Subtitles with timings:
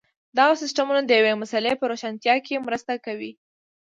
[0.37, 3.31] دغه سیسټمونه د یوې مسئلې په روښانتیا کې مرسته کوي.